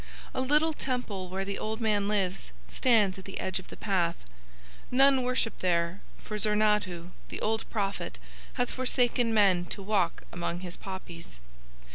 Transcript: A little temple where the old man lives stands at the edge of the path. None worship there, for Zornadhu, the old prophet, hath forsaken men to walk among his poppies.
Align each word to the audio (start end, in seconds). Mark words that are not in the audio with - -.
A 0.33 0.41
little 0.41 0.73
temple 0.73 1.29
where 1.29 1.45
the 1.45 1.59
old 1.59 1.79
man 1.79 2.07
lives 2.07 2.49
stands 2.69 3.19
at 3.19 3.25
the 3.25 3.39
edge 3.39 3.59
of 3.59 3.67
the 3.67 3.77
path. 3.77 4.15
None 4.89 5.21
worship 5.21 5.59
there, 5.59 6.01
for 6.19 6.39
Zornadhu, 6.39 7.11
the 7.29 7.39
old 7.41 7.69
prophet, 7.69 8.17
hath 8.53 8.71
forsaken 8.71 9.31
men 9.31 9.67
to 9.67 9.83
walk 9.83 10.23
among 10.33 10.61
his 10.61 10.75
poppies. 10.75 11.37